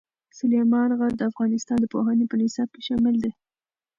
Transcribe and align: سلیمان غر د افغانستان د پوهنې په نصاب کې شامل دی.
سلیمان 0.37 0.89
غر 0.99 1.11
د 1.17 1.21
افغانستان 1.31 1.77
د 1.81 1.85
پوهنې 1.93 2.25
په 2.27 2.35
نصاب 2.41 2.69
کې 2.73 2.81
شامل 2.87 3.15
دی. 3.23 3.31